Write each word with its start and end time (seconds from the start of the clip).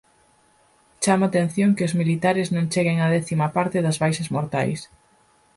Chama 1.03 1.23
a 1.27 1.31
atención 1.31 1.75
que 1.77 1.87
os 1.87 1.97
militares 2.01 2.47
non 2.55 2.69
cheguen 2.73 2.97
á 3.05 3.07
décima 3.15 3.47
parte 3.57 3.77
das 3.85 3.99
baixas 4.03 4.31
mortais. 4.35 4.79